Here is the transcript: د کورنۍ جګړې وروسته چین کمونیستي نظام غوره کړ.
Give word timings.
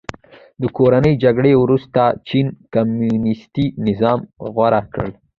د 0.61 0.63
کورنۍ 0.77 1.13
جګړې 1.23 1.53
وروسته 1.63 2.01
چین 2.27 2.47
کمونیستي 2.73 3.65
نظام 3.87 4.19
غوره 4.53 4.81
کړ. 4.93 5.07